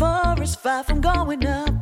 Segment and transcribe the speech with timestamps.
[0.00, 0.36] on
[0.86, 1.81] from going everywhere.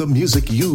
[0.00, 0.69] The music you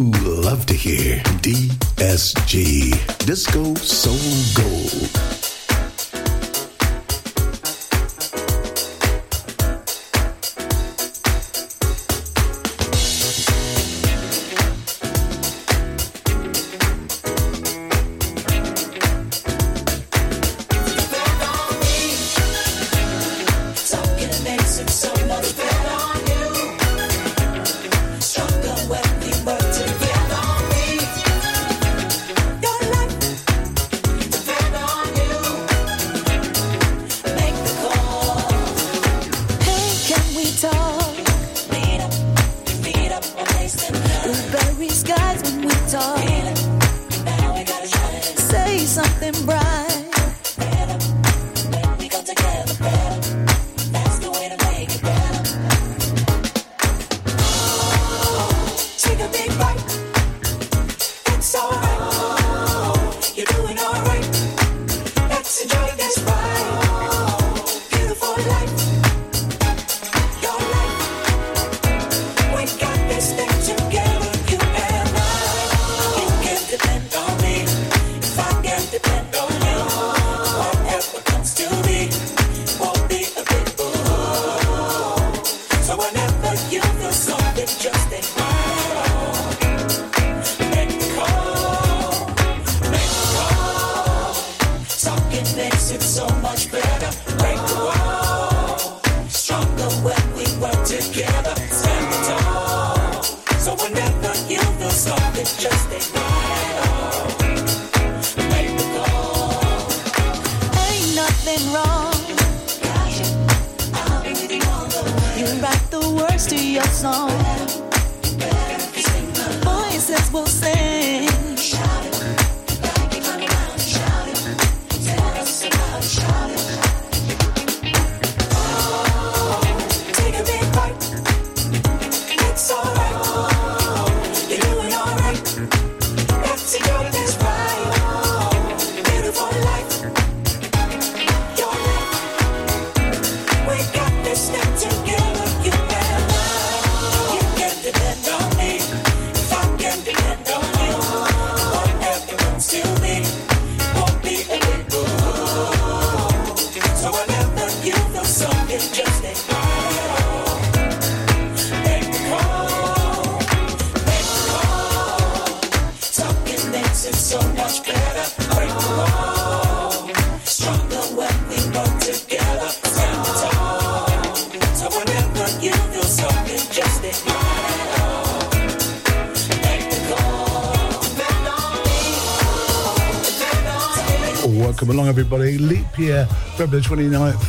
[185.26, 185.58] everybody.
[185.58, 186.24] Leap year,
[186.56, 187.42] February 29th.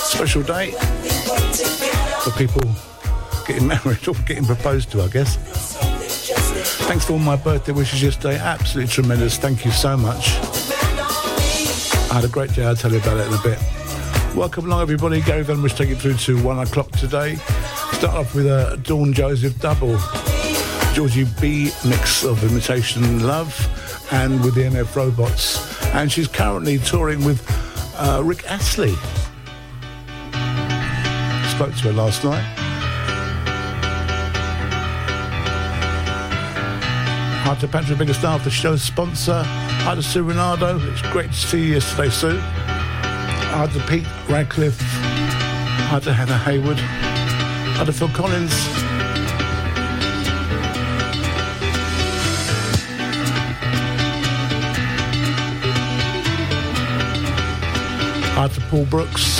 [0.00, 0.72] Special day
[2.20, 2.60] for people
[3.46, 5.36] getting married or getting proposed to, I guess.
[6.86, 8.36] Thanks for all my birthday wishes yesterday.
[8.36, 9.38] Absolutely tremendous.
[9.38, 10.36] Thank you so much.
[12.10, 12.66] I had a great day.
[12.66, 13.58] I'll tell you about it in a bit.
[14.36, 15.22] Welcome along, everybody.
[15.22, 17.36] Gary Van was taking through to one o'clock today.
[17.92, 19.98] Start off with a Dawn Joseph double.
[20.92, 23.56] Georgie B mix of Imitation Love
[24.12, 27.44] and with the MF Robots and she's currently touring with
[27.96, 28.94] uh, Rick Astley.
[31.50, 32.42] Spoke to her last night.
[37.42, 39.42] Hi to Patrick Biggerstaff, the show's sponsor.
[39.44, 40.80] Hi to Sue Renardo.
[40.92, 42.38] It's great to see you yesterday, Sue.
[42.38, 44.80] Hi to Pete Radcliffe.
[44.80, 46.78] Hi to Hannah Haywood.
[46.78, 48.79] Hi to Phil Collins.
[58.48, 59.36] To Paul Brooks.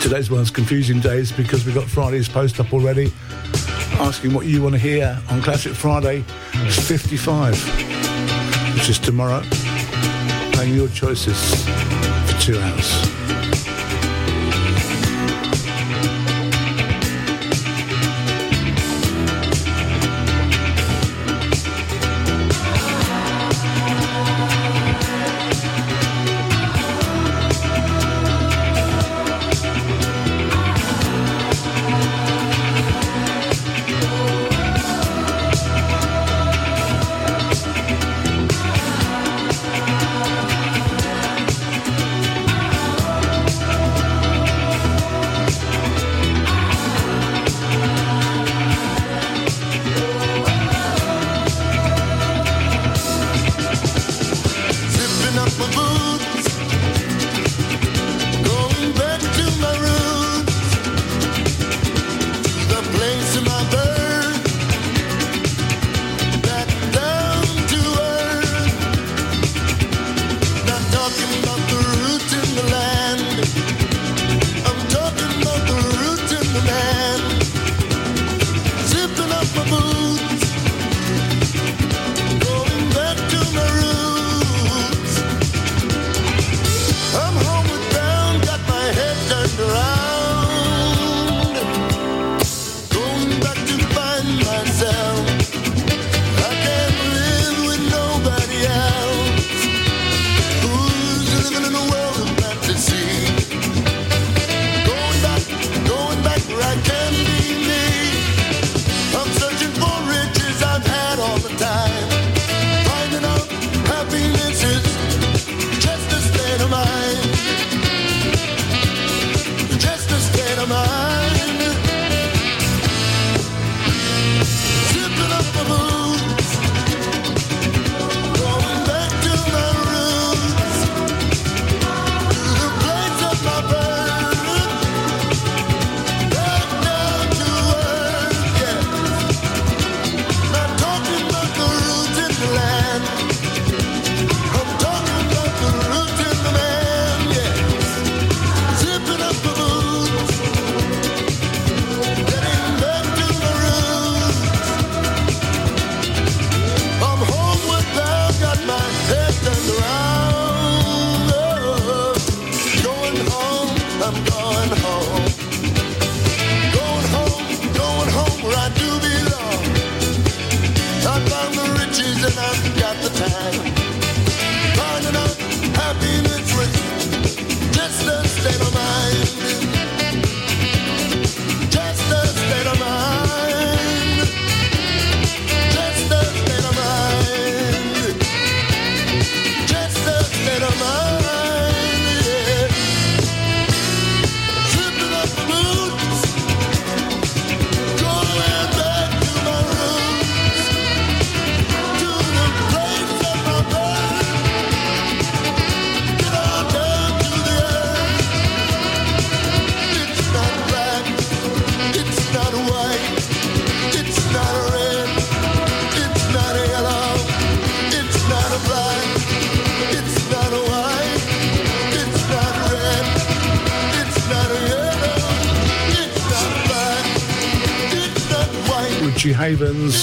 [0.00, 3.12] Today's one's confusing days because we've got Friday's post up already
[4.00, 6.24] asking what you want to hear on Classic Friday.
[6.54, 7.54] It's 55,
[8.74, 9.42] which is tomorrow.
[10.52, 11.62] Playing your choices
[12.26, 13.11] for two hours.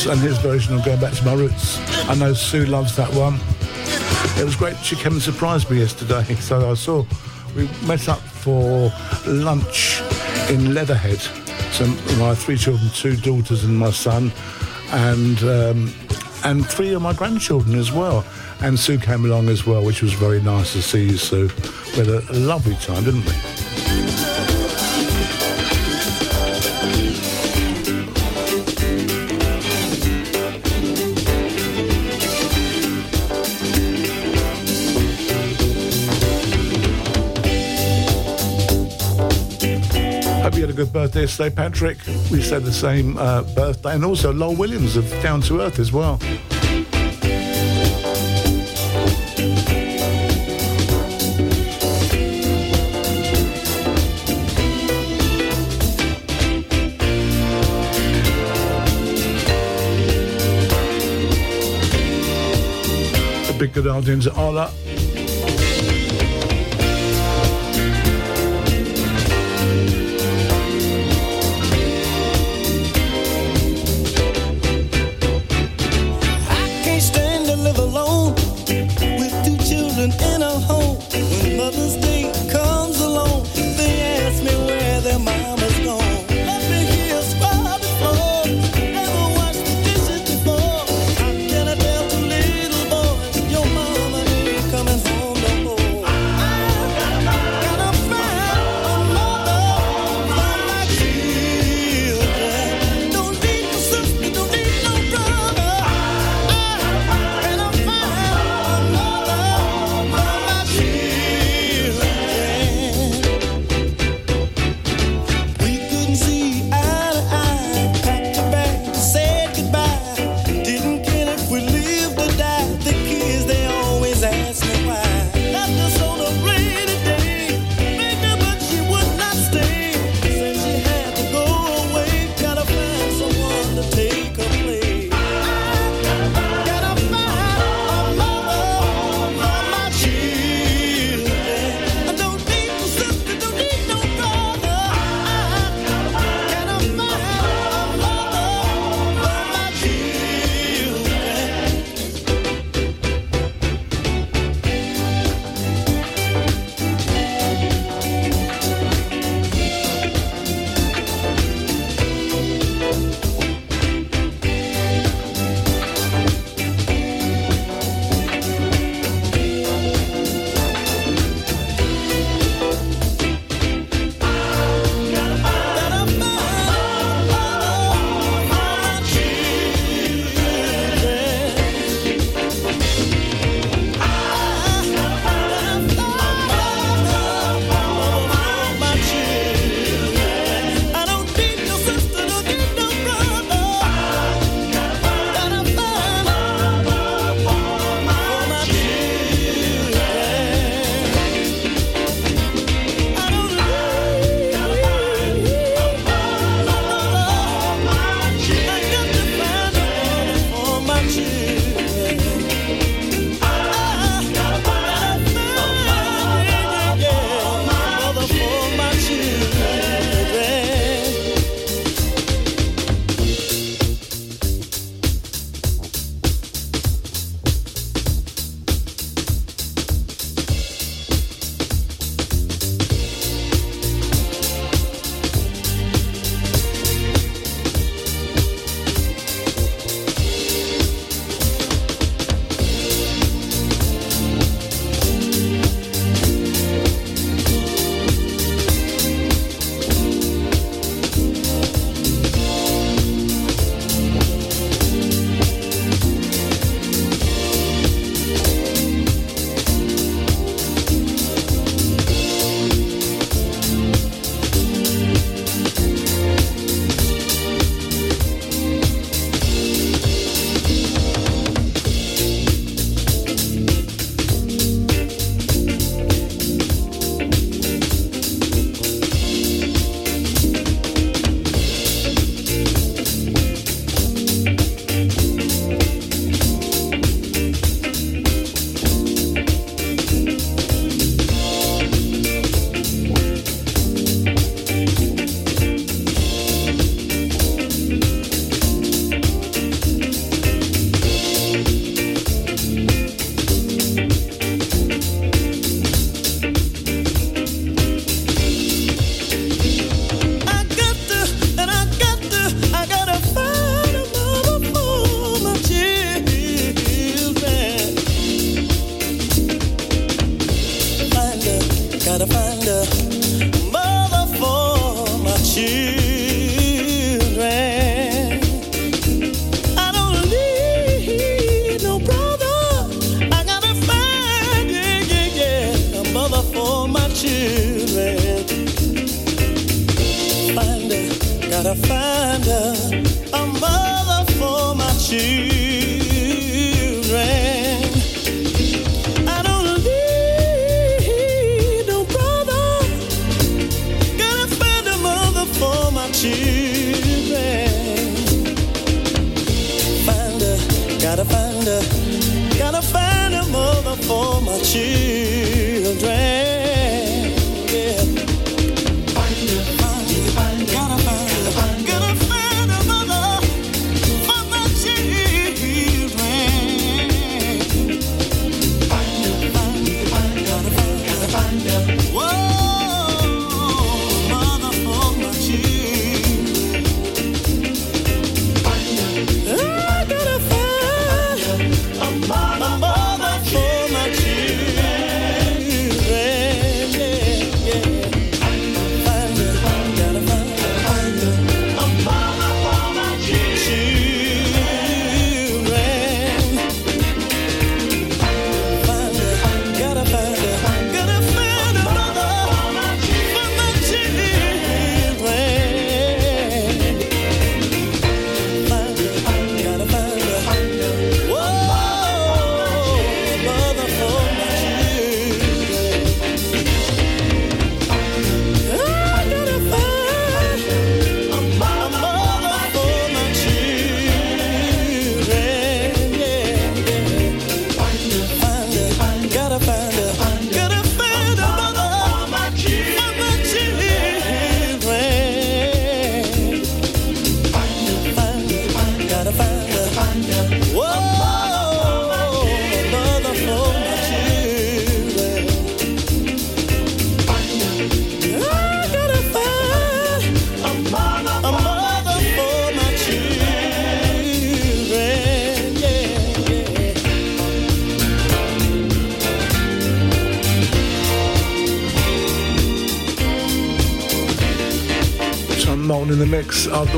[0.06, 1.78] And his version of Going Back to My Roots.
[2.08, 3.36] I know Sue loves that one.
[4.40, 4.78] It was great.
[4.78, 6.24] She came and surprised me yesterday.
[6.40, 7.04] So I saw,
[7.56, 8.94] we met up for
[9.28, 10.02] lunch
[10.50, 11.20] in Leatherhead.
[11.74, 11.86] So
[12.18, 14.32] my three children, two daughters and my son,
[14.92, 15.94] and um,
[16.46, 18.26] and three of my grandchildren as well.
[18.62, 21.50] And Sue came along as well, which was very nice to see you, Sue.
[21.92, 23.49] We had a lovely time, didn't we?
[41.20, 41.98] Birthday today, Patrick.
[42.32, 45.92] We said the same uh, birthday, and also Lowell Williams of Down to Earth as
[45.92, 46.18] well.
[63.48, 64.72] The big good audience at Arla.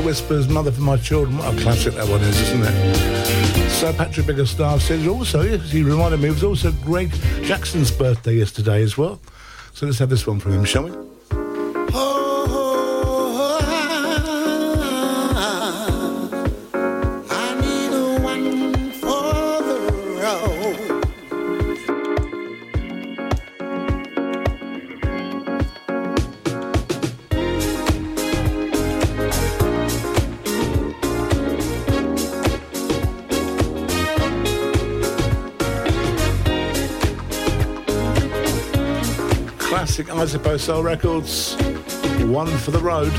[0.04, 1.38] Whispers, Mother for My Children.
[1.38, 3.70] What a classic that one is, isn't it?
[3.70, 7.12] Sir Patrick Biggerstaff says also, he reminded me, it was also Greg
[7.42, 9.20] Jackson's birthday yesterday as well.
[9.72, 11.01] So let's have this one from him, shall we?
[40.22, 41.56] I suppose Soul Records,
[42.26, 43.12] one for the road.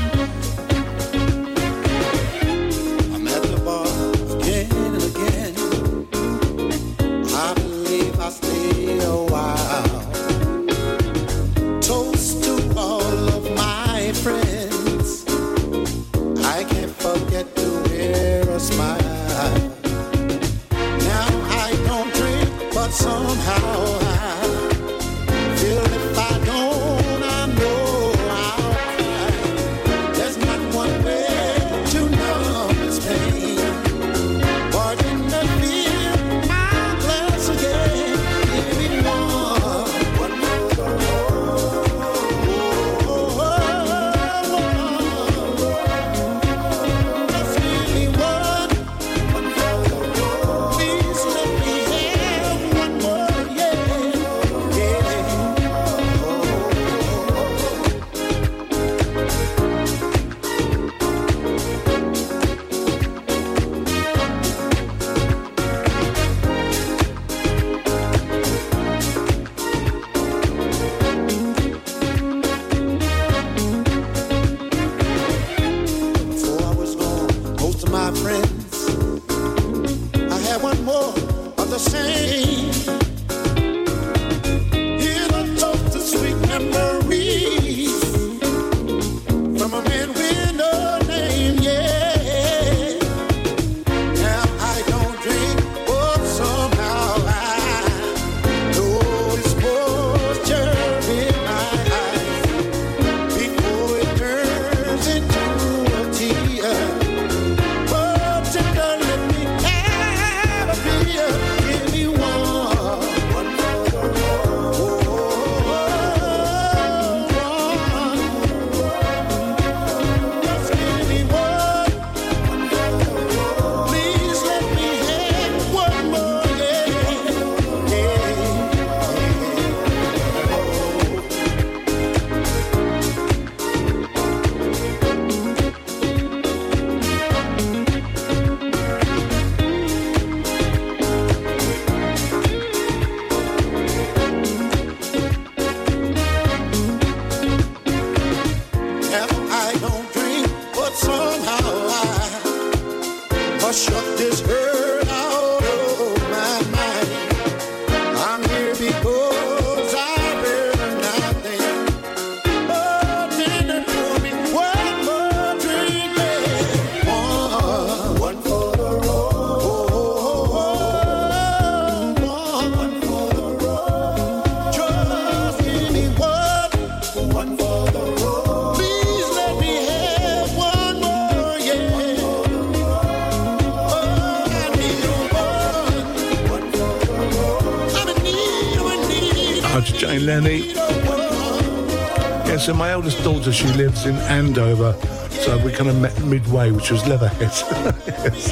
[192.64, 194.94] So my eldest daughter, she lives in Andover,
[195.28, 197.40] so we kind of met midway, which was Leatherhead.
[198.06, 198.48] yes.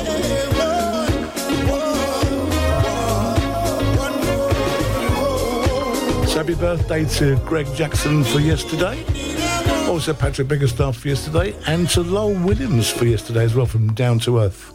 [6.30, 9.02] So happy birthday to Greg Jackson for yesterday.
[9.88, 11.54] Also Patrick Biggerstaff for yesterday.
[11.66, 14.74] And to Lowell Williams for yesterday as well from Down to Earth.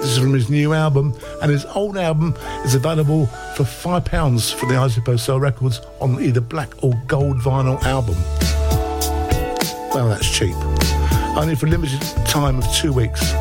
[0.00, 4.66] This is from his new album, and his old album is available for £5 for
[4.66, 8.16] the Isopo Soul Records on either black or gold vinyl album.
[9.94, 10.54] Well, that's cheap.
[11.36, 13.35] Only for a limited time of two weeks.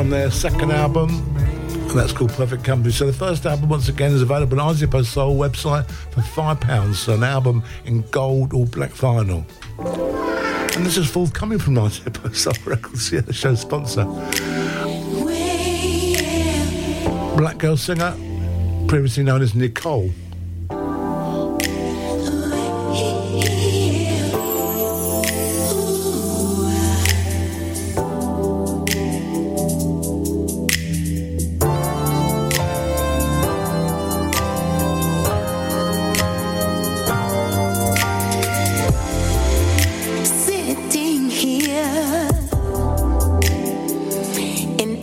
[0.00, 2.90] From their second album, and that's called Perfect Company.
[2.90, 6.94] So the first album, once again, is available on Isopo Soul website for £5.
[6.94, 9.44] So an album in gold or black vinyl.
[10.74, 14.04] And this is forthcoming from Isopo Soul Records, yeah, the show sponsor.
[17.36, 18.16] Black girl singer,
[18.88, 20.08] previously known as Nicole.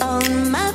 [0.01, 0.66] on my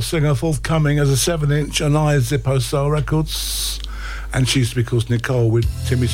[0.00, 3.80] singer forthcoming as a 7 inch on I Zippo Soul Records,
[4.32, 6.06] and she used to be called Nicole with Timmy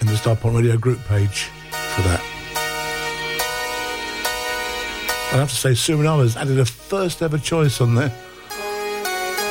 [0.00, 2.20] in the Starpoint Radio group page for that.
[5.32, 8.12] I have to say, Sue and others added a first ever choice on there.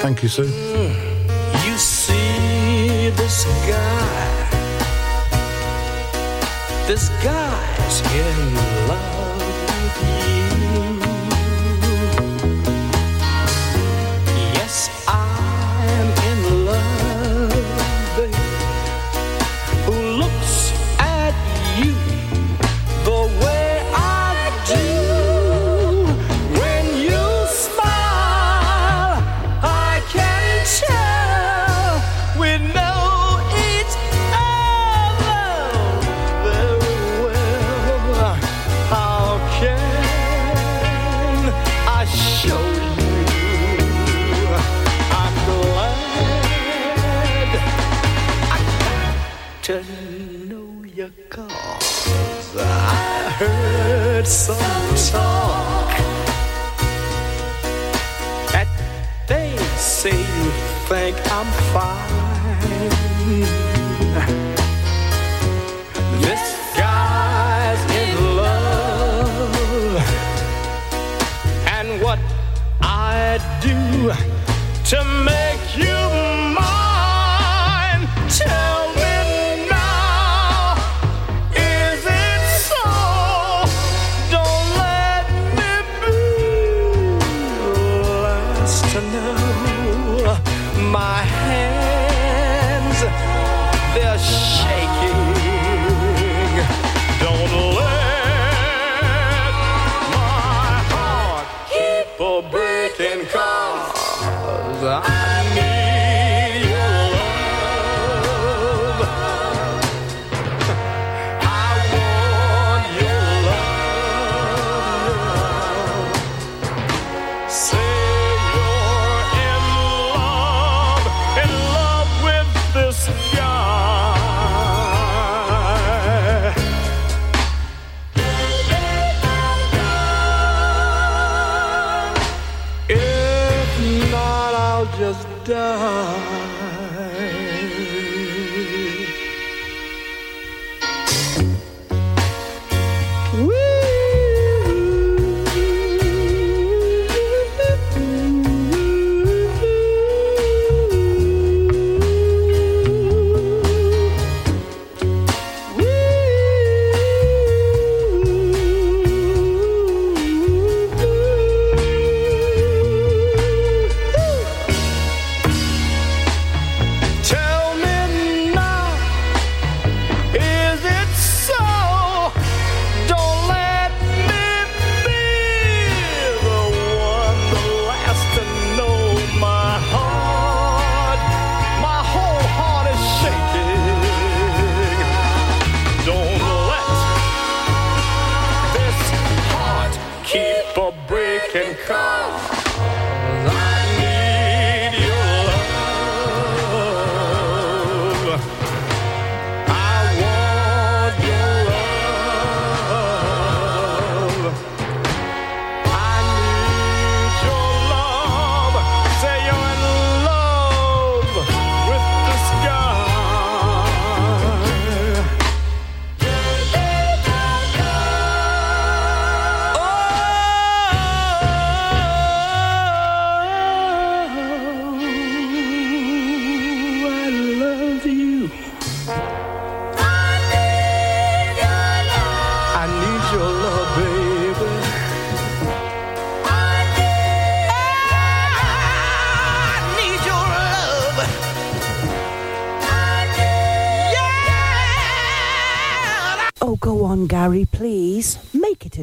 [0.02, 0.44] Thank you, Sue.
[0.44, 3.79] You see this guy
[6.90, 7.89] this guy's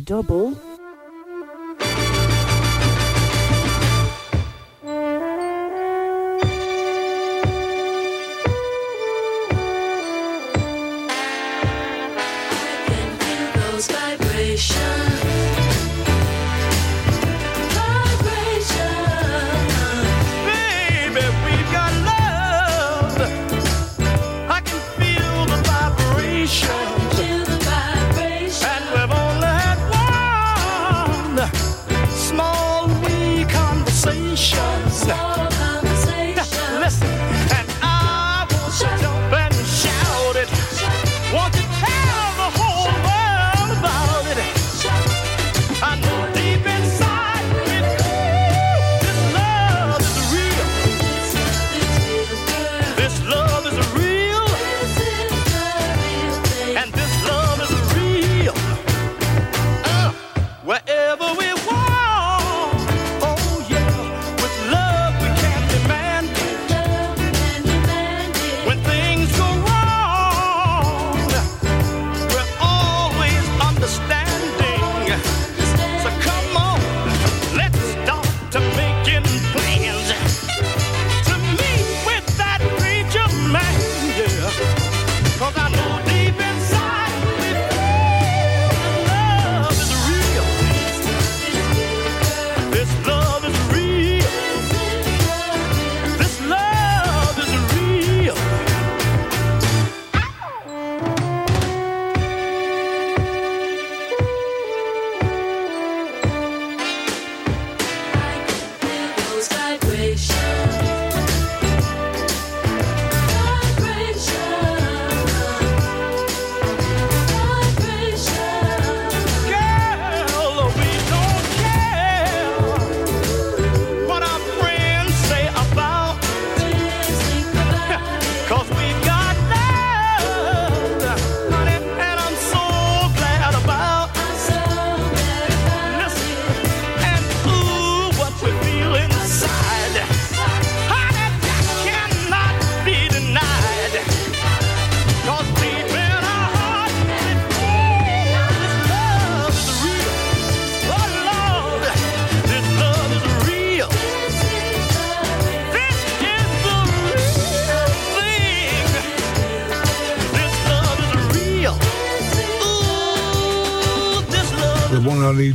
[0.07, 0.46] double.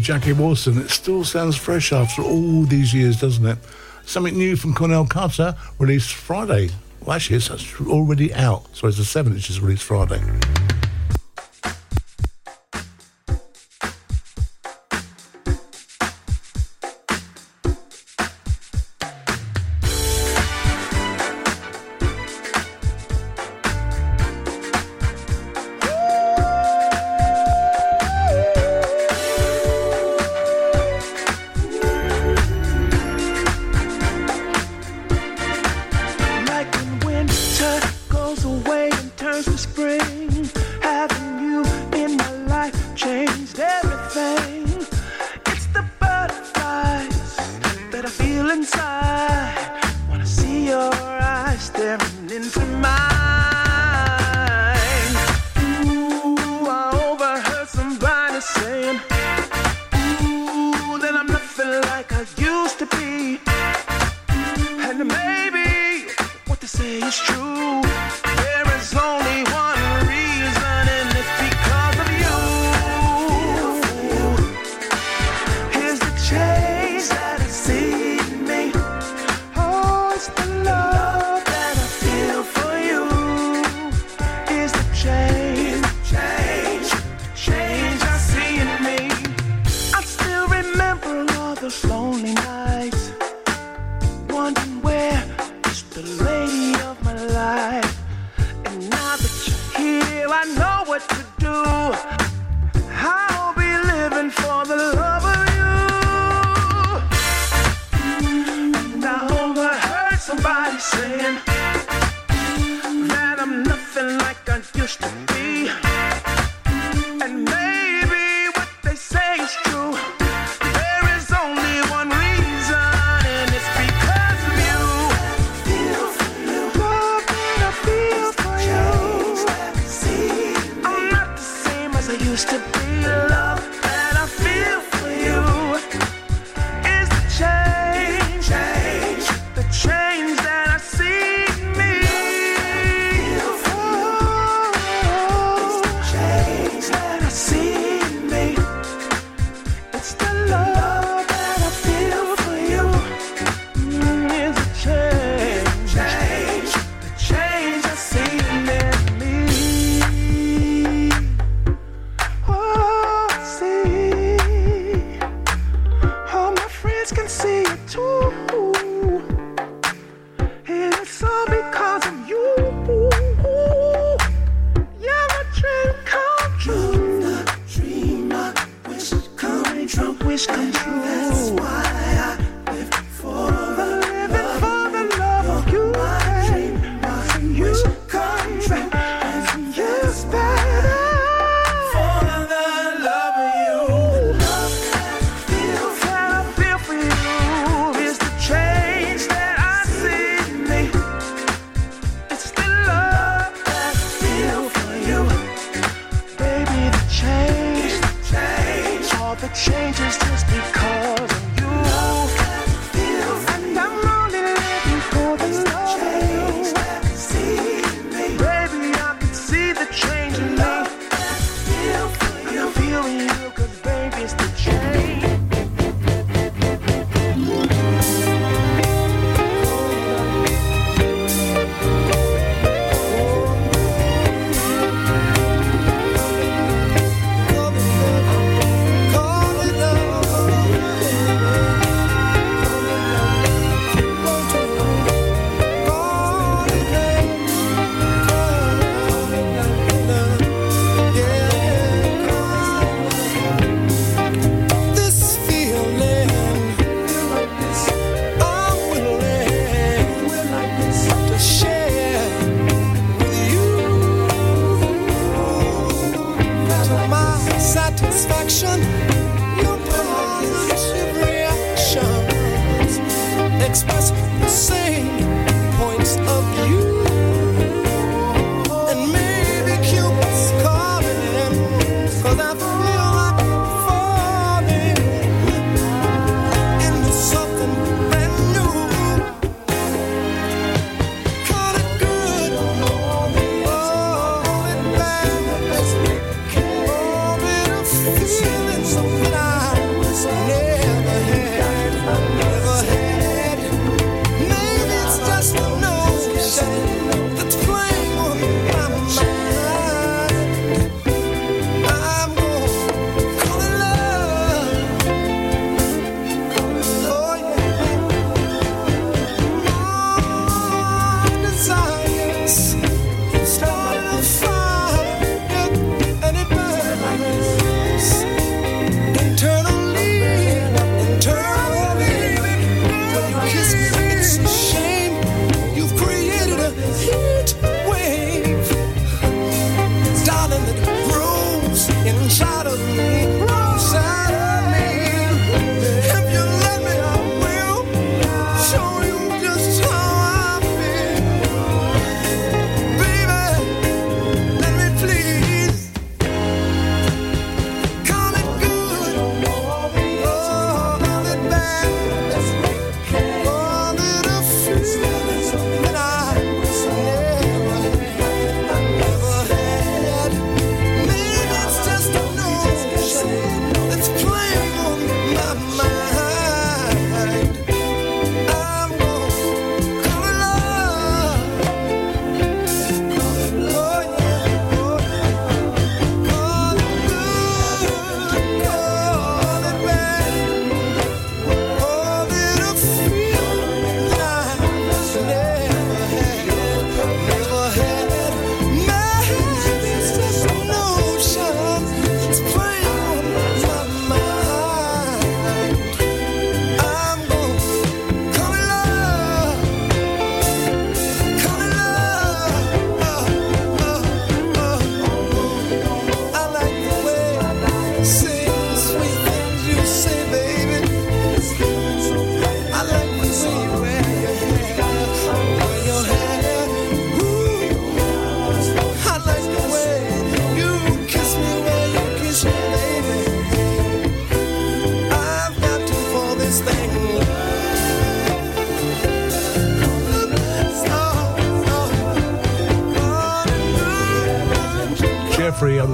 [0.01, 0.79] Jackie Wilson.
[0.79, 3.57] It still sounds fresh after all these years, doesn't it?
[4.05, 6.71] Something new from Cornell Carter, released Friday.
[7.05, 8.75] Well, actually, it's already out.
[8.75, 10.21] So it's the 7th, it's just released Friday.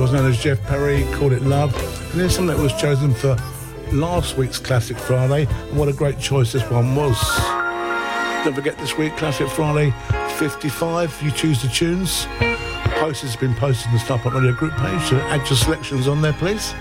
[0.08, 1.76] Otherwise known as Jeff Perry, called it Love.
[2.12, 3.36] And here's something that was chosen for
[3.92, 5.48] last week's Classic Friday.
[5.50, 7.20] And what a great choice this one was.
[8.46, 9.94] Don't forget this week, Classic Friday
[10.38, 11.22] 55.
[11.22, 12.26] You choose the tunes.
[13.00, 16.22] Posters have been posted on the Starpoint Radio group page, so add your selections on
[16.22, 16.74] there, please.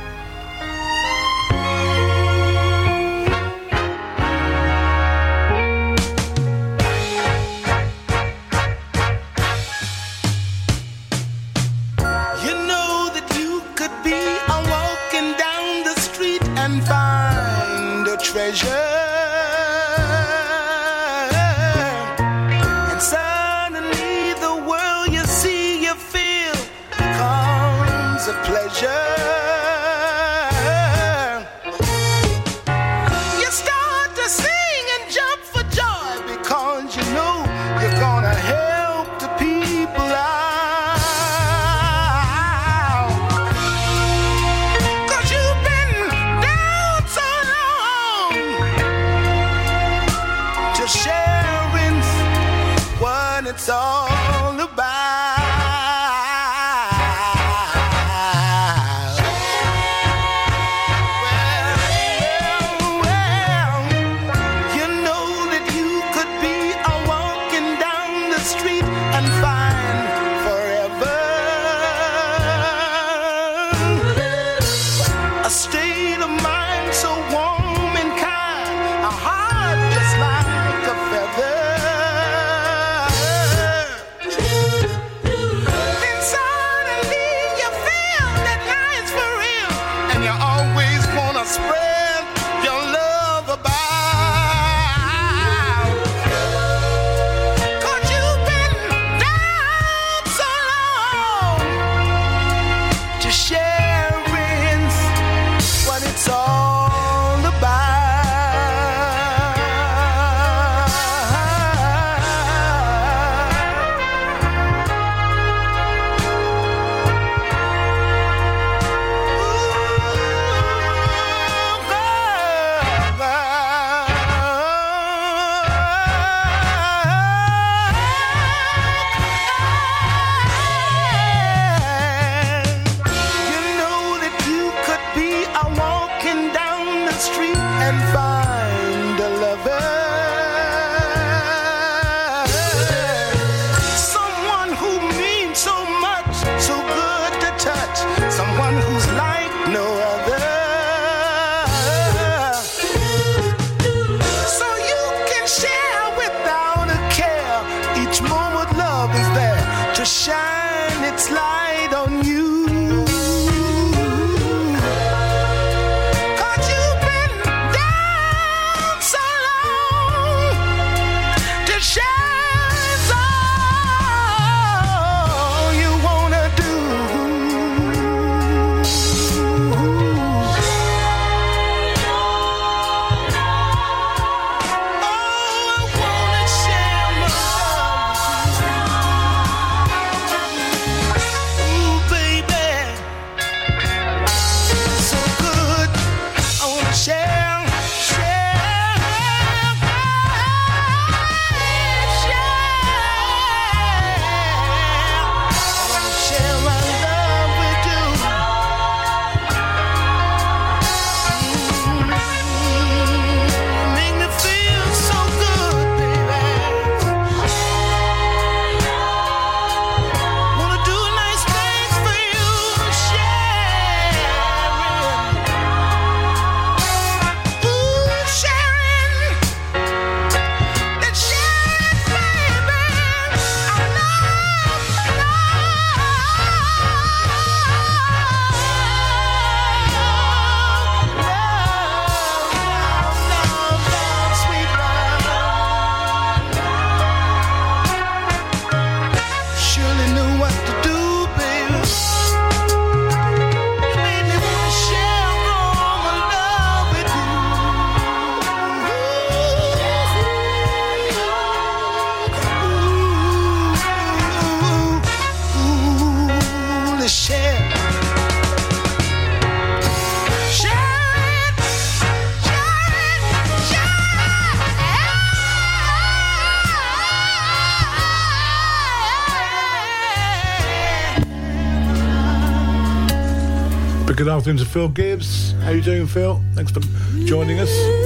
[284.46, 285.54] Afternoon to Phil Gibbs.
[285.62, 286.40] How you doing, Phil?
[286.54, 286.78] Thanks for
[287.24, 288.05] joining us.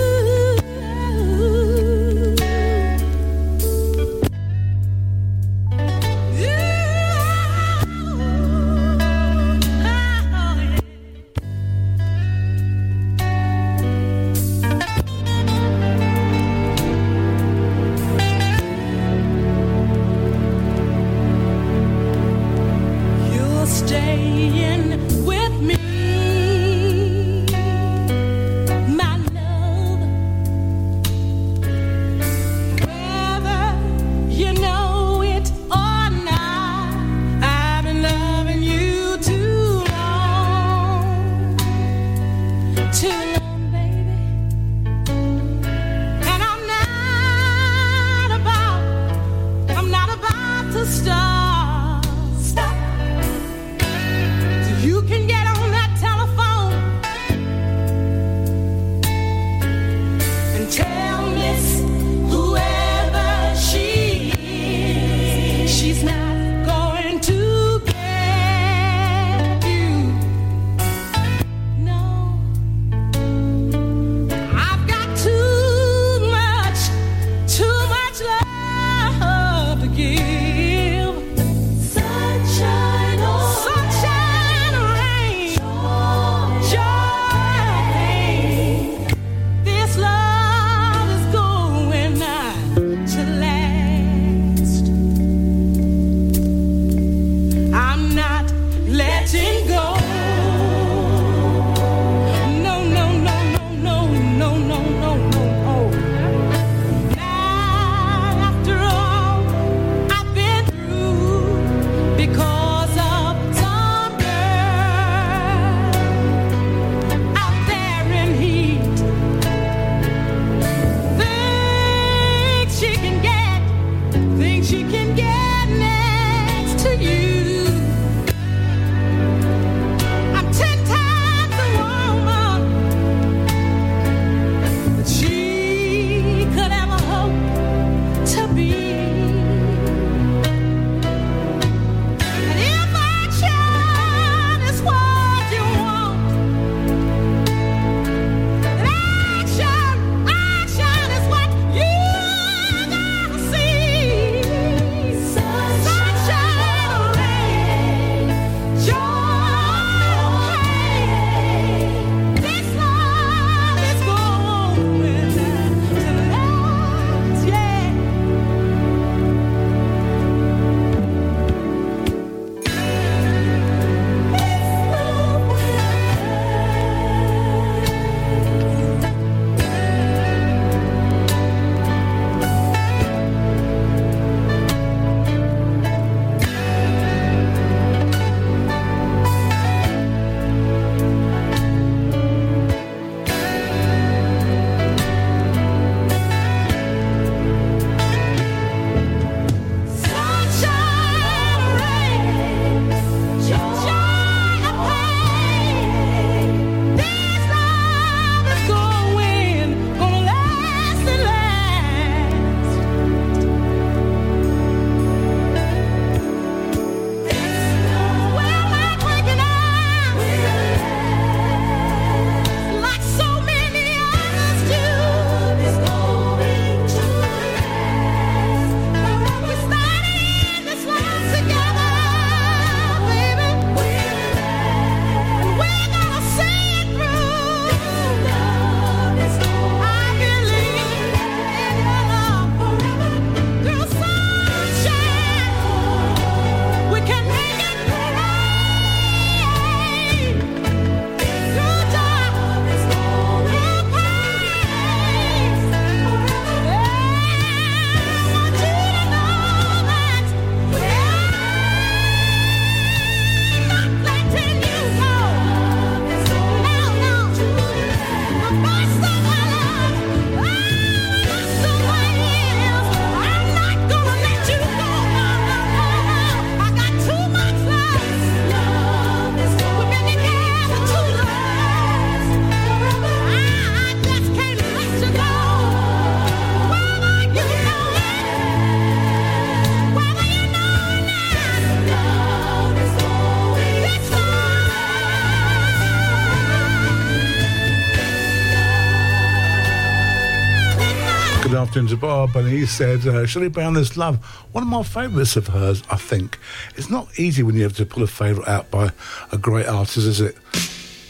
[301.71, 304.17] Afternoon to Bob, and he said, uh, Shirley Brown, This Love,
[304.51, 306.37] one of my favourites of hers, I think.
[306.75, 308.91] It's not easy when you have to pull a favourite out by
[309.31, 310.37] a great artist, is it?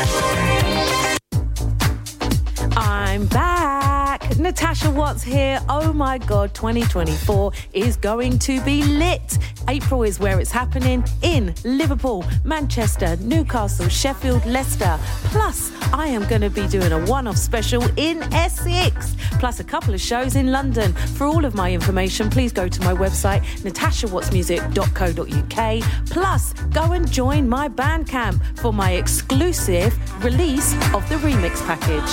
[2.77, 4.37] I'm back.
[4.37, 5.59] Natasha Watts here.
[5.67, 9.37] Oh my God, 2024 is going to be lit.
[9.67, 14.97] April is where it's happening in Liverpool, Manchester, Newcastle, Sheffield, Leicester.
[15.25, 19.63] Plus, I am going to be doing a one off special in Essex, plus a
[19.63, 20.93] couple of shows in London.
[20.93, 26.09] For all of my information, please go to my website, natashawattsmusic.co.uk.
[26.09, 32.11] Plus, go and join my Bandcamp for my exclusive release of the remix package.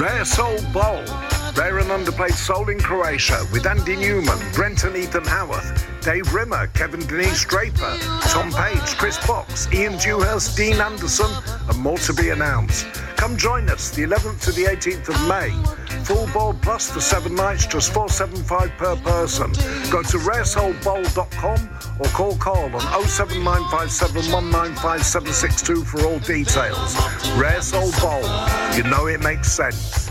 [0.00, 1.23] Rare Soul Bol.
[1.56, 7.06] Rare and underplayed soul in Croatia with Andy Newman, Brenton Ethan Howarth, Dave Rimmer, Kevin
[7.06, 11.30] Denise Draper, Tom Page, Chris Fox, Ian Dewhurst, Dean Anderson,
[11.68, 12.86] and more to be announced.
[13.16, 15.52] Come join us the 11th to the 18th of May.
[16.04, 19.52] Full board plus for seven nights, just 475 per person.
[19.90, 21.68] Go to raresoulbowl.com
[22.00, 26.96] or call Carl on 07957 for all details.
[27.36, 28.24] Rare Soul Bol.
[28.76, 30.10] You know it makes sense.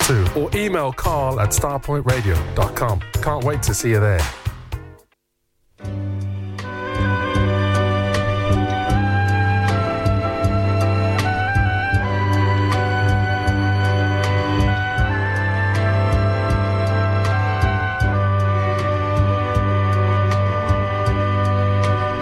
[0.01, 3.01] 762 or email carl at starpointradio.com.
[3.21, 4.19] Can't wait to see you there.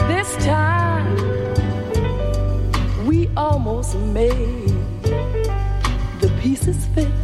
[0.08, 1.16] This time
[3.06, 4.70] we almost made
[6.20, 7.19] the pieces fit.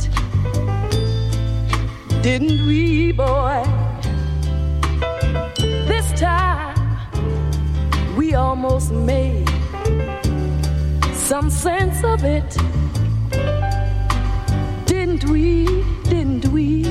[2.26, 3.64] Didn't we, boy?
[5.60, 6.76] This time
[8.18, 9.48] we almost made
[11.14, 12.50] some sense of it.
[14.88, 15.66] Didn't we?
[16.06, 16.86] Didn't we?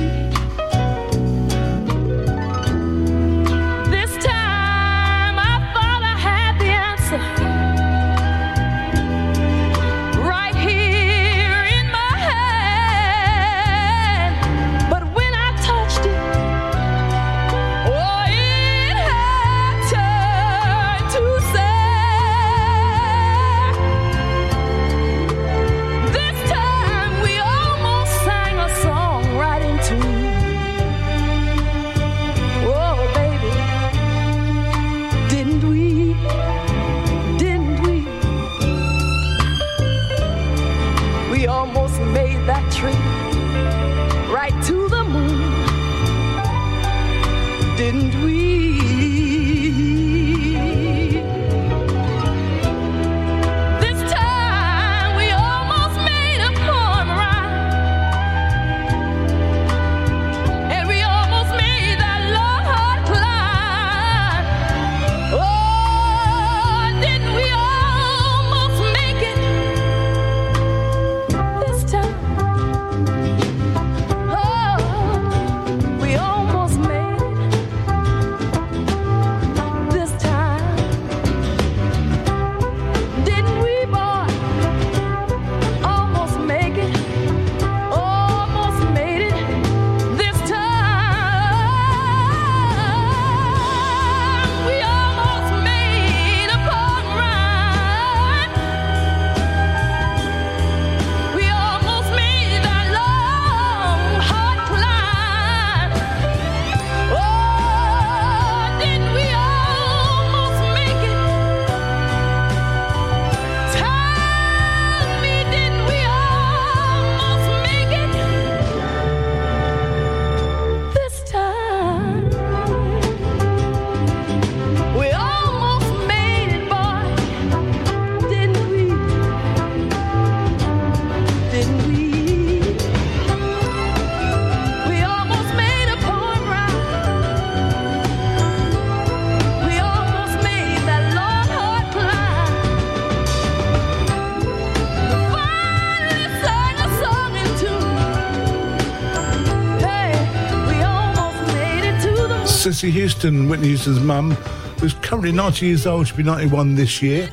[152.91, 154.31] Houston, Whitney Houston's mum,
[154.79, 156.07] who's currently 90 years old.
[156.07, 157.27] She'll be 91 this year.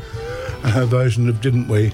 [0.63, 1.93] Her version of Didn't We?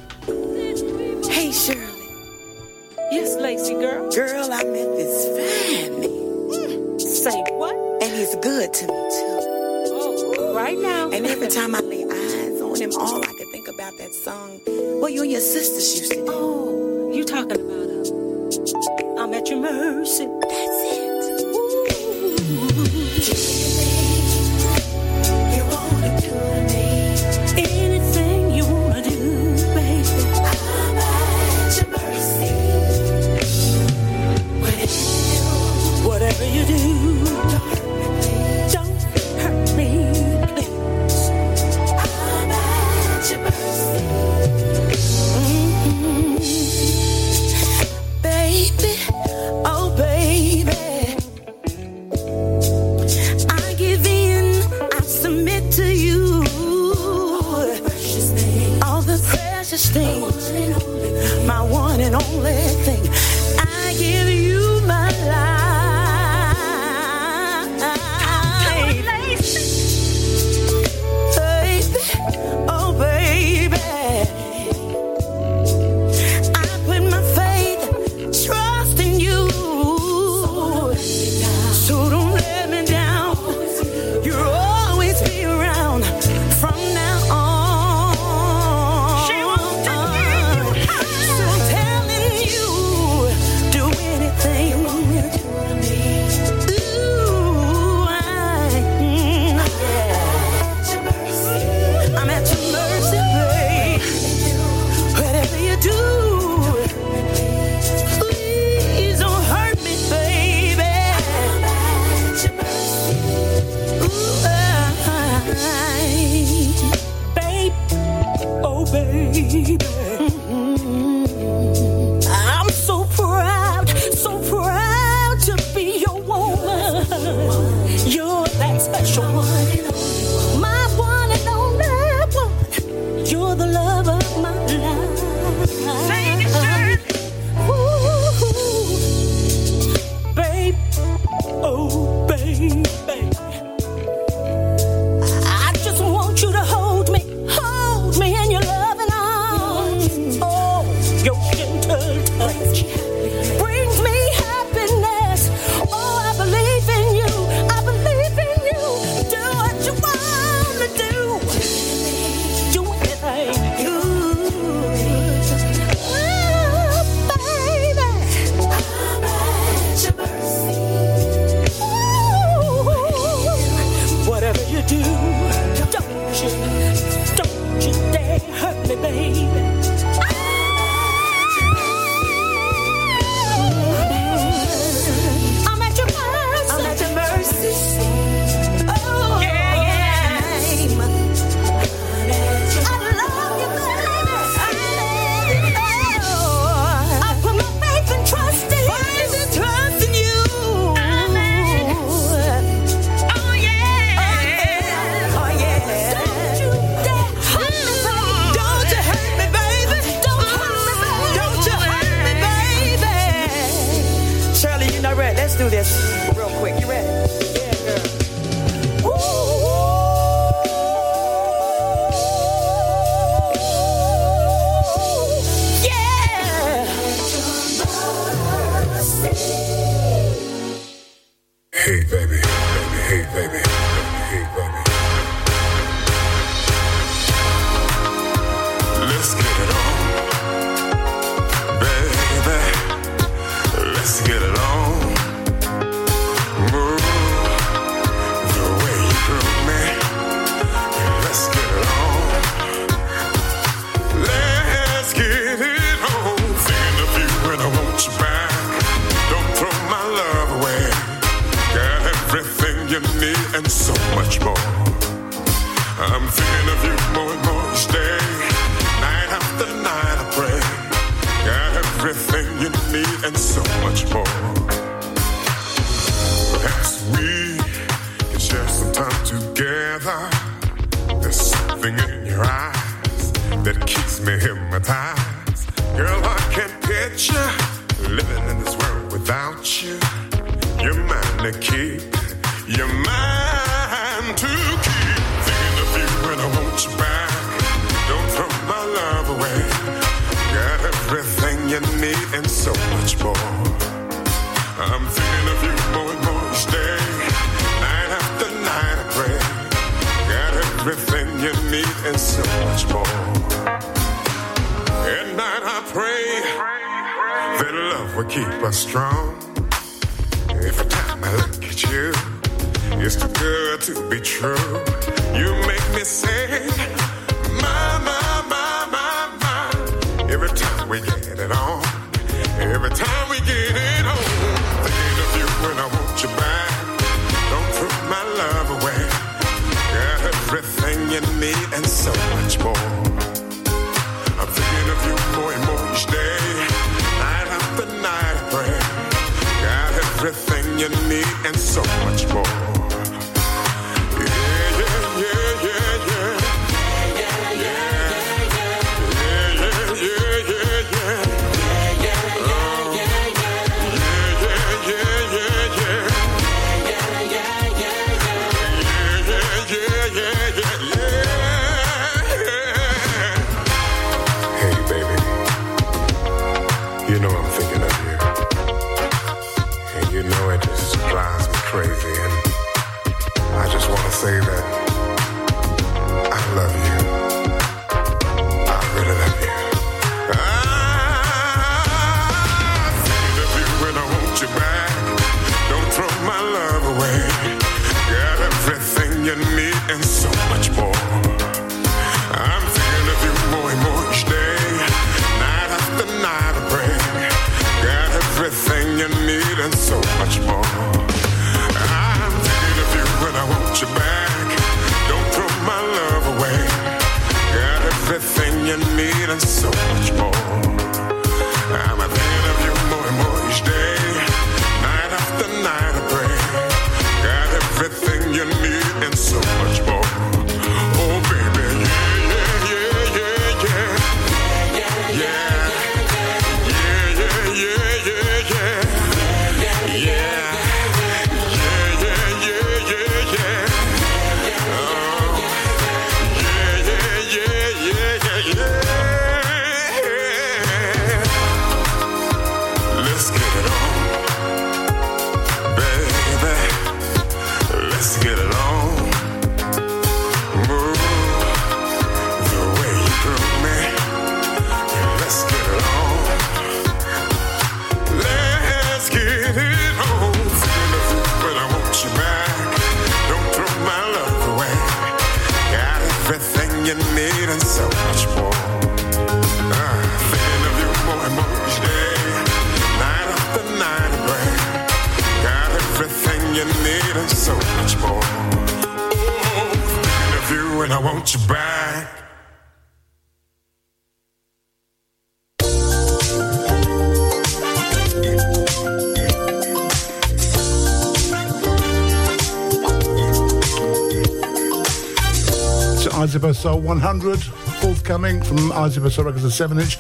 [506.59, 507.41] Soul 100,
[507.81, 509.97] forthcoming from Isaac Bissell Records, a 7 inch,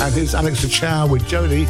[0.00, 1.68] and here's Alex Chow with Jodie.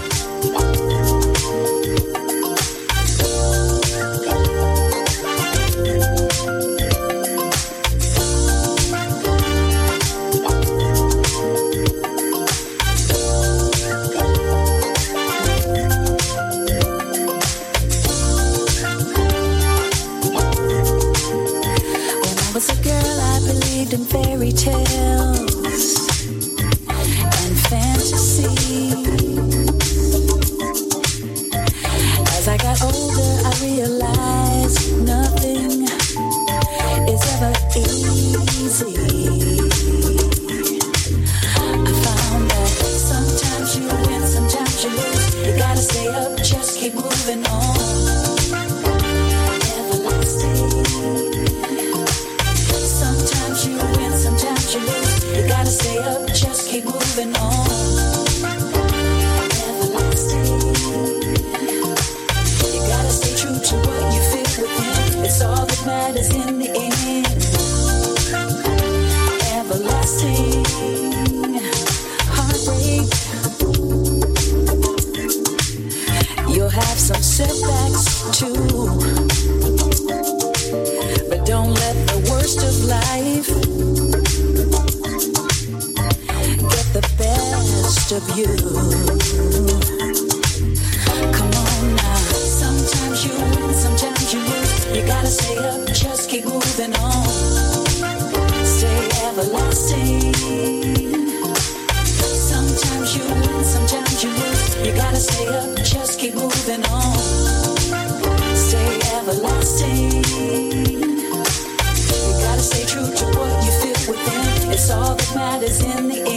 [115.70, 116.30] is in the air.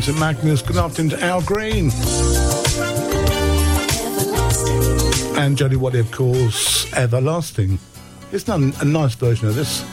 [0.00, 0.62] Prince Good Magnus
[1.10, 1.90] to Al Green.
[5.36, 7.78] And Jody Waddy, of course, Everlasting.
[8.32, 9.84] It's done a nice version of this.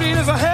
[0.00, 0.49] seen as a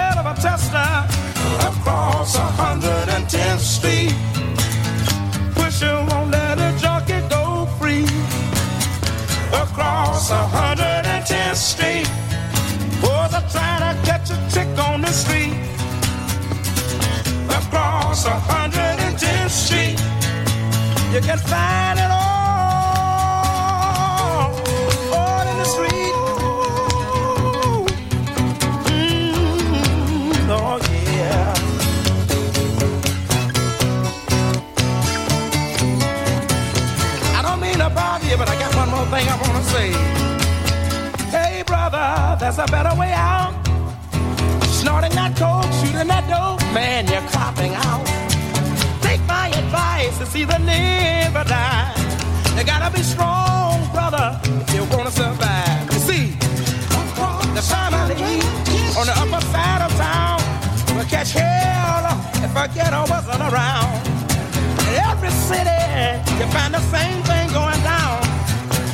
[66.39, 68.21] you find the same thing going down.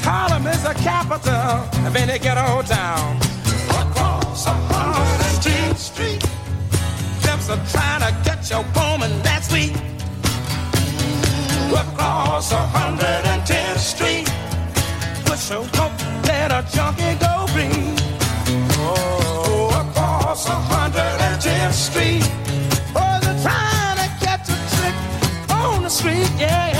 [0.03, 3.17] Harlem is the capital of any ghetto town.
[3.69, 6.21] Across 110th Street,
[7.21, 9.75] pimps are trying to get your woman that's sweet.
[11.73, 14.27] Across 110th Street,
[15.25, 15.91] push your coat,
[16.27, 17.95] let a junkie go free.
[18.79, 22.23] Oh, across 110th Street,
[22.93, 24.95] boys are trying to catch a trick
[25.51, 26.72] on the street, yeah.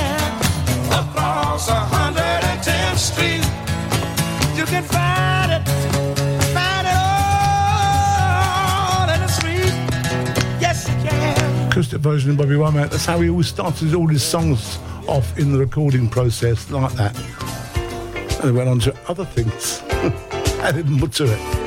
[11.74, 12.92] acoustic version of Bobby Womack.
[12.92, 14.78] That's how he always started all his songs
[15.08, 17.18] off in the recording process, like that.
[18.40, 19.82] And he went on to other things,
[20.62, 21.63] added more to it.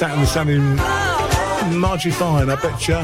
[0.00, 0.76] Stanton sounding
[1.78, 2.96] largely Fine, I bet you.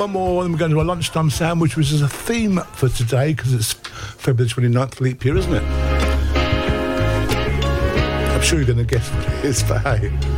[0.00, 3.32] One more, and we're going to a lunchtime sandwich, which is a theme for today
[3.34, 5.64] because it's February 29th, leap year, isn't it?
[8.32, 10.29] I'm sure you're going to guess what it is, but hey.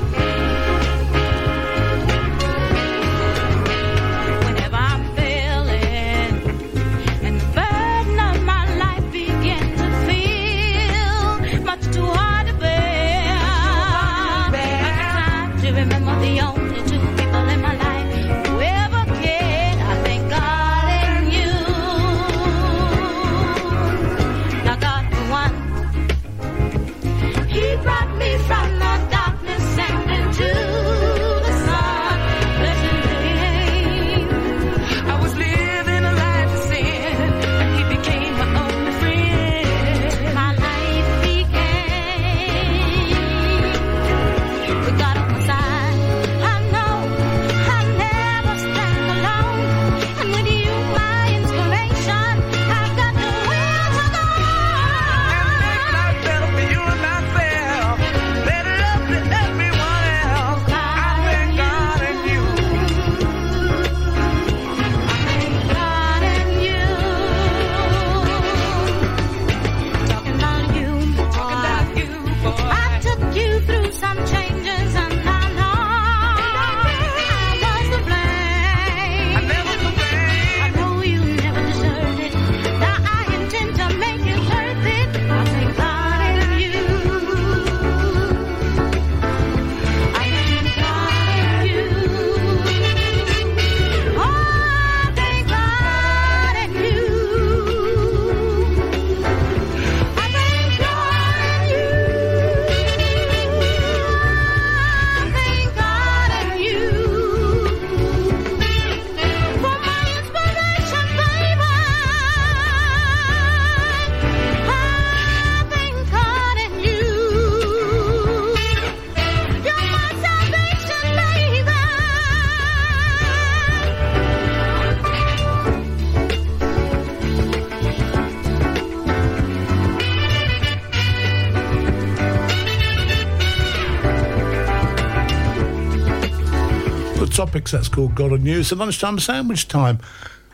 [137.33, 137.73] topics.
[137.73, 138.71] That's called God and News.
[138.71, 139.99] The lunchtime sandwich time.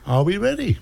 [0.06, 0.78] Are we ready?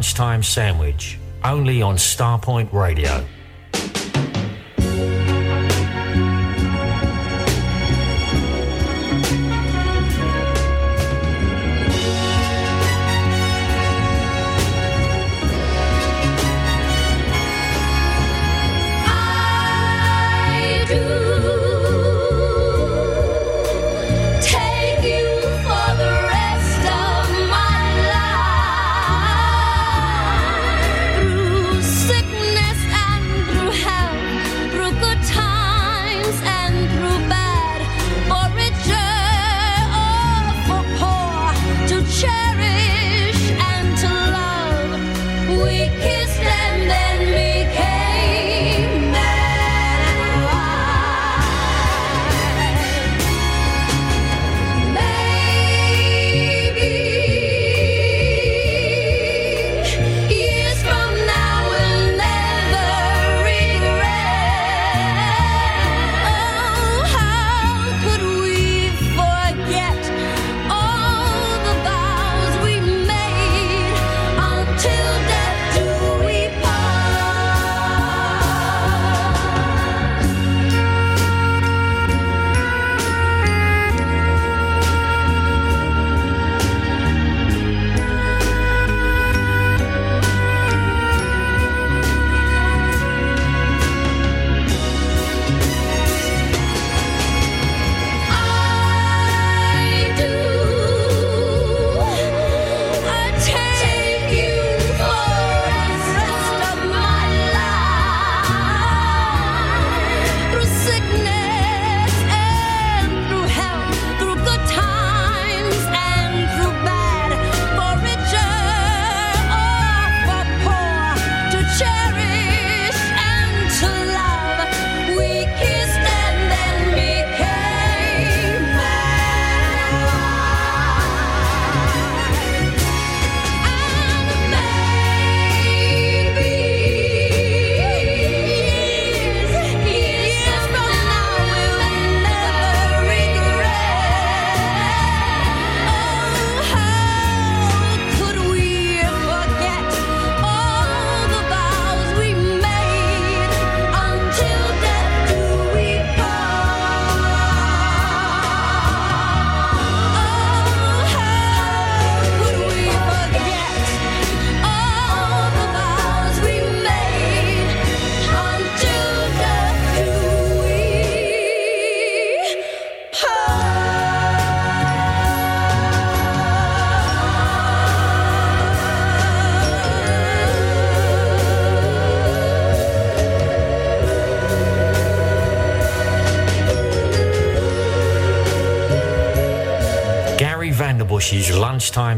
[0.00, 3.22] lunchtime sandwich, only on Starpoint Radio.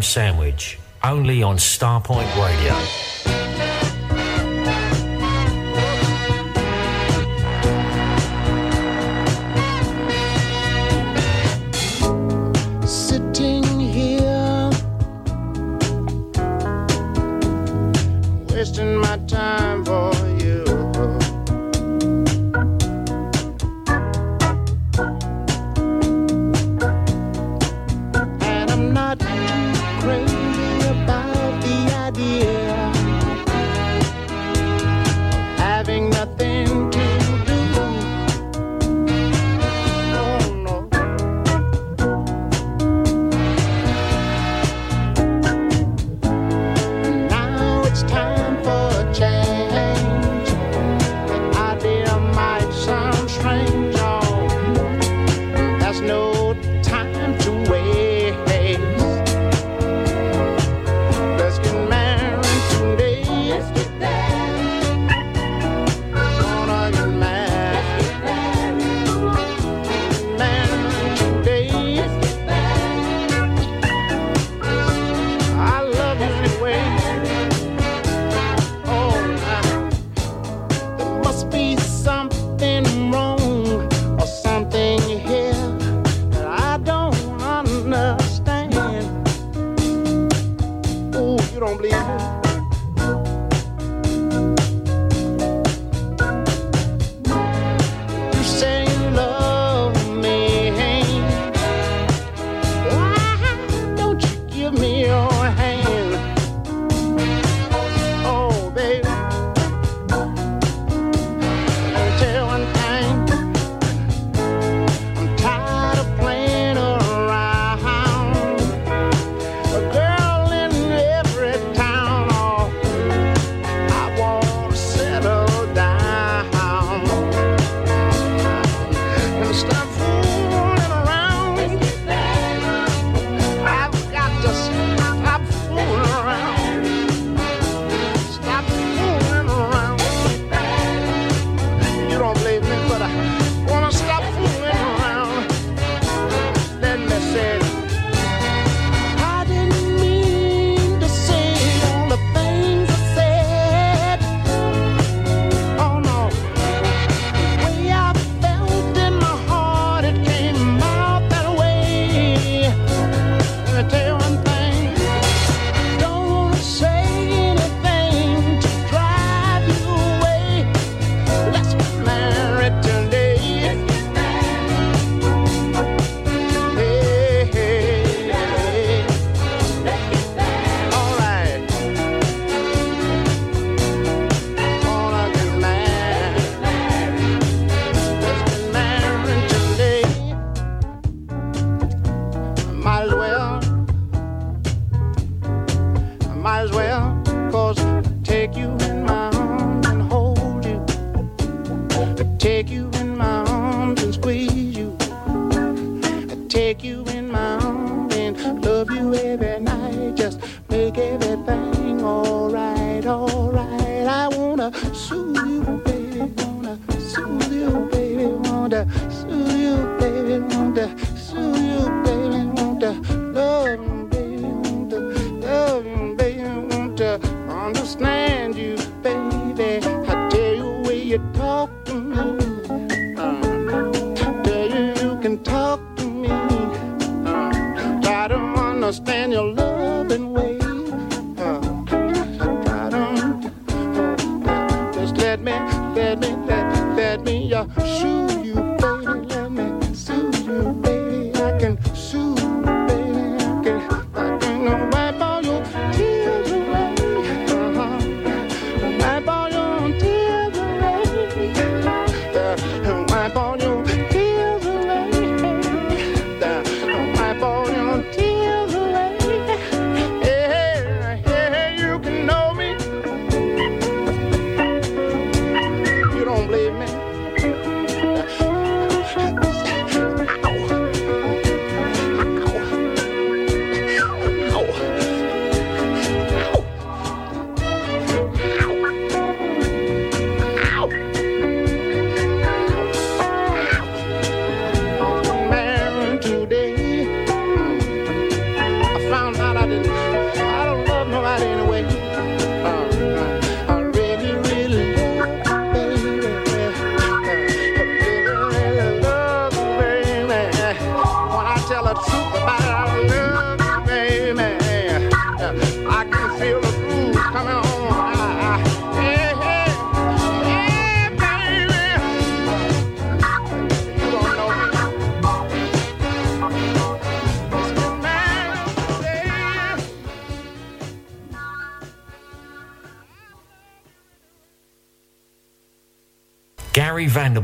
[0.00, 2.61] Sandwich, only on Starpoint Radio.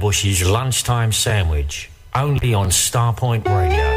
[0.08, 3.87] Bush's lunchtime sandwich, only on Starpoint Radio.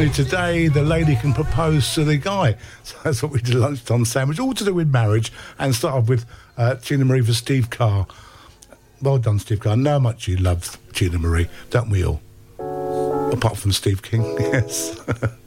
[0.00, 2.56] Unfortunately, today the lady can propose to the guy.
[2.84, 6.08] So that's what we did lunchtime sandwich, all to do with marriage, and start off
[6.08, 6.24] with
[6.56, 8.06] uh, Teena Marie for Steve Carr.
[9.02, 9.74] Well done, Steve Carr.
[9.74, 12.22] I know how much you love Teena Marie, don't we all?
[13.30, 14.98] Apart from Steve King, yes.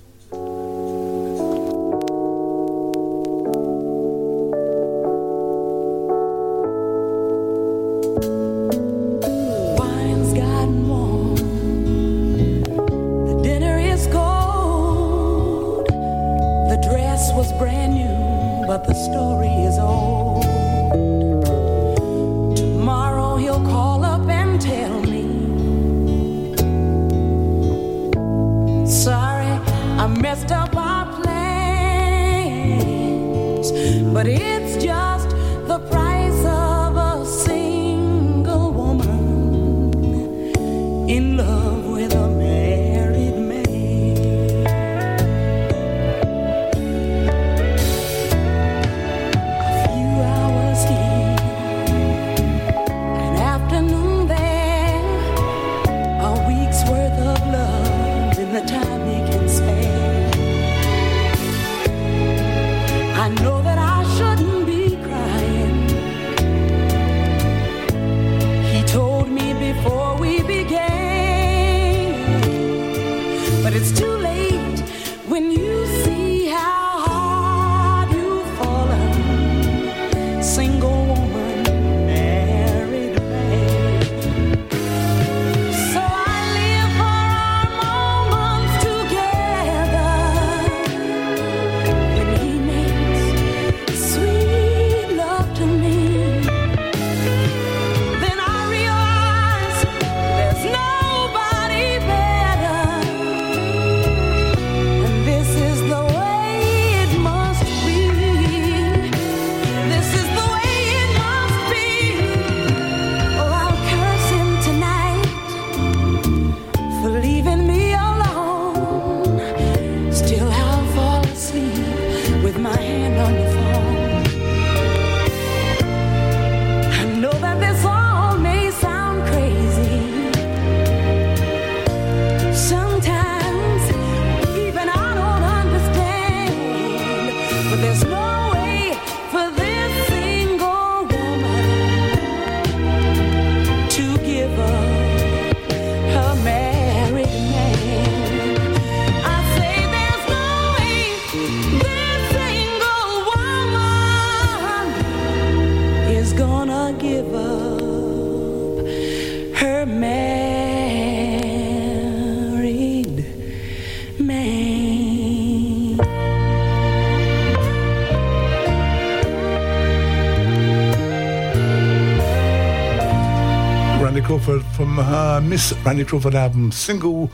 [175.54, 177.30] Miss Randy Crawford album, Single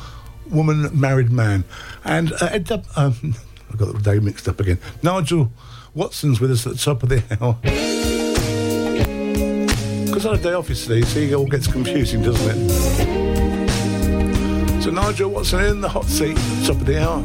[0.49, 1.63] Woman Married Man.
[2.03, 3.15] And uh, Ed Dub- um,
[3.73, 4.77] I got the day mixed up again.
[5.01, 5.53] Nigel
[5.93, 7.53] Watson's with us at the top of the hour.
[10.05, 12.69] Because on a day off yesterday, so it all gets confusing, doesn't it?
[14.83, 17.21] So Nigel Watson in the hot seat at the top of the hour.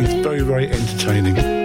[0.00, 1.61] He's very, very entertaining.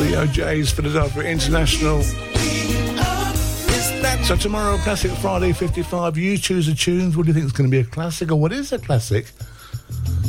[0.00, 2.02] O'Jays Philadelphia International.
[4.24, 7.16] So tomorrow, Classic Friday 55, you choose the tunes.
[7.16, 9.26] What do you think is going to be a classic or what is a classic?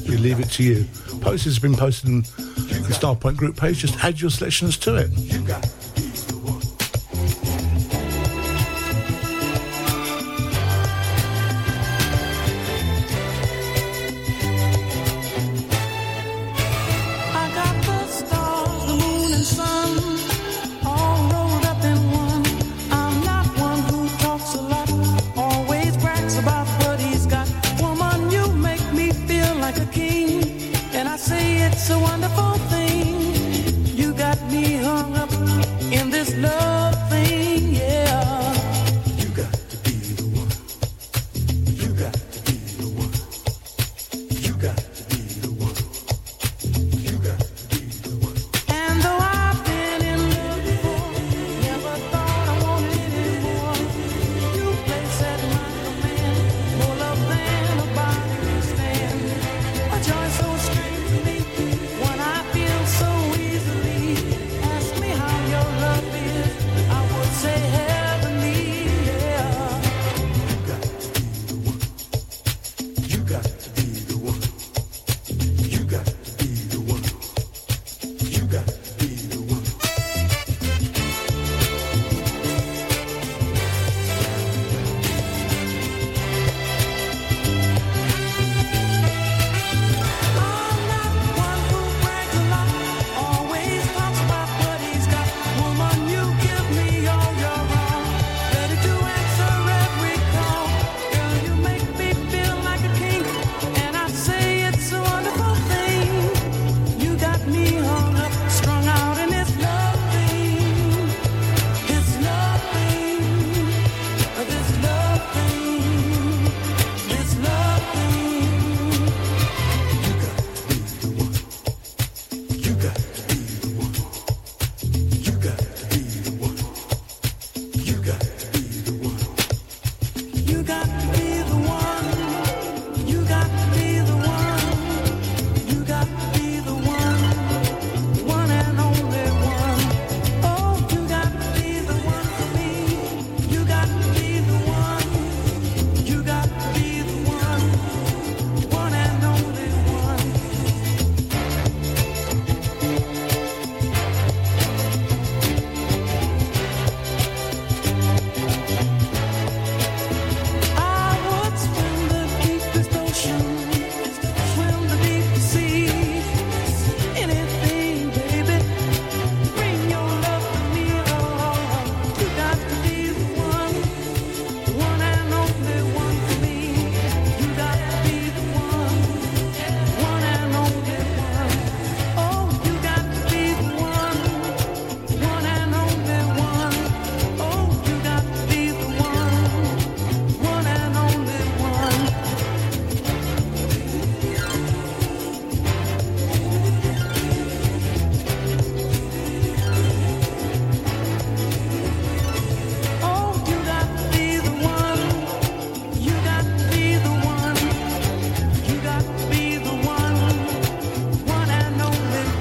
[0.08, 0.86] We leave it to you.
[1.22, 3.80] Post has been posted on the Starpoint group page.
[3.80, 5.10] Just add your selections to it.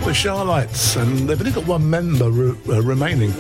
[0.09, 3.31] The Chi-Lites, and they've only got one member re- uh, remaining.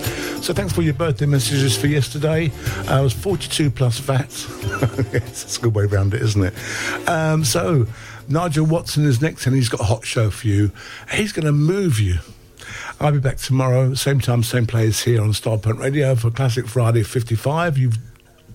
[0.42, 2.52] So thanks for your birthday messages for yesterday.
[2.86, 4.28] Uh, I was 42 plus VAT.
[5.14, 7.08] yes, that's a good way around it, isn't it?
[7.08, 7.86] Um, so
[8.28, 10.70] Nigel Watson is next, and he's got a hot show for you.
[11.10, 12.18] He's going to move you.
[13.00, 17.02] I'll be back tomorrow, same time, same place here on Starpoint Radio for Classic Friday
[17.02, 17.78] 55.
[17.78, 17.96] You've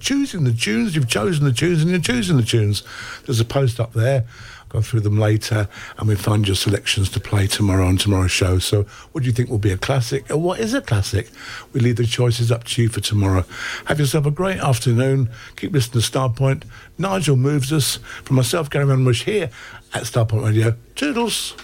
[0.03, 2.83] choosing the tunes, you've chosen the tunes, and you're choosing the tunes.
[3.25, 4.25] There's a post up there.
[4.73, 5.69] Go through them later,
[5.99, 8.57] and we find your selections to play tomorrow on tomorrow's show.
[8.57, 11.29] So, what do you think will be a classic, or what is a classic?
[11.73, 13.45] We leave the choices up to you for tomorrow.
[13.85, 15.29] Have yourself a great afternoon.
[15.57, 16.63] Keep listening to Starpoint.
[16.97, 19.51] Nigel moves us from myself, Gary Van Bush, here
[19.93, 20.75] at Starpoint Radio.
[20.95, 21.55] Toodles.